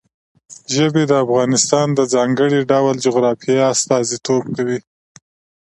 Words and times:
ژبې 0.75 1.03
د 1.07 1.13
افغانستان 1.25 1.87
د 1.93 1.99
ځانګړي 2.13 2.59
ډول 2.71 2.95
جغرافیه 3.05 3.63
استازیتوب 3.73 4.43
کوي. 4.55 4.79